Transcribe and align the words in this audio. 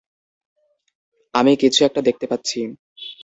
আমি 1.33 1.51
কিছু 1.55 1.79
একটা 1.83 2.01
দেখতে 2.01 2.25
পাচ্ছি। 2.27 2.59